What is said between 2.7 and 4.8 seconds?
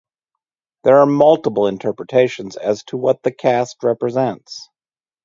to what the cast represents.